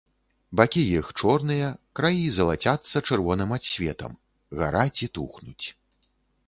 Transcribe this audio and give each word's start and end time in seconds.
Бакі 0.59 0.81
іх 0.99 1.11
чорныя, 1.21 1.67
краі 1.99 2.25
залацяцца 2.39 2.97
чырвоным 3.07 3.49
адсветам, 3.59 4.19
гараць 4.63 4.99
і 5.09 5.13
тухнуць. 5.19 5.65